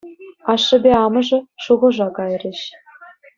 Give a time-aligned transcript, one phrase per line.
[0.53, 2.59] Ашшӗпе амӑшӗ шухӑша кайрӗҫ.